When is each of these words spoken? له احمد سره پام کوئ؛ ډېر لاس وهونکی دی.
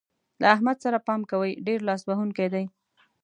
له 0.41 0.45
احمد 0.55 0.77
سره 0.85 0.97
پام 1.07 1.21
کوئ؛ 1.31 1.51
ډېر 1.67 1.79
لاس 1.87 2.01
وهونکی 2.05 2.47
دی. 2.53 2.65